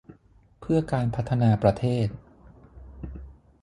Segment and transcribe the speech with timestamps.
[0.59, 2.07] เพื่อการพัฒนาประเทศ